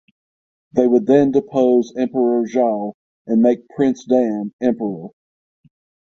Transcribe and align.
They 0.71 0.87
would 0.87 1.05
then 1.05 1.29
depose 1.29 1.93
Emperor 1.95 2.43
Zhao 2.47 2.93
and 3.27 3.39
make 3.43 3.69
Prince 3.75 4.03
Dan 4.03 4.51
emperor. 4.59 5.09